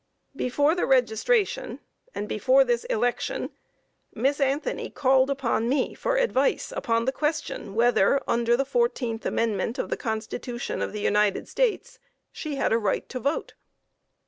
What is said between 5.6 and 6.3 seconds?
me for